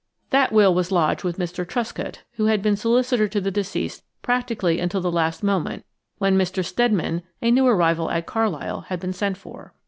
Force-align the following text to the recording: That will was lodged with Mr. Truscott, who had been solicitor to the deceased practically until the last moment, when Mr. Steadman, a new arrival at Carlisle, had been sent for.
That 0.31 0.51
will 0.51 0.73
was 0.73 0.91
lodged 0.91 1.23
with 1.23 1.37
Mr. 1.37 1.63
Truscott, 1.63 2.23
who 2.37 2.47
had 2.47 2.63
been 2.63 2.75
solicitor 2.75 3.27
to 3.27 3.39
the 3.39 3.51
deceased 3.51 4.03
practically 4.23 4.79
until 4.79 4.99
the 4.99 5.11
last 5.11 5.43
moment, 5.43 5.85
when 6.17 6.35
Mr. 6.39 6.65
Steadman, 6.65 7.21
a 7.39 7.51
new 7.51 7.67
arrival 7.67 8.09
at 8.09 8.25
Carlisle, 8.25 8.85
had 8.87 8.99
been 8.99 9.13
sent 9.13 9.37
for. 9.37 9.75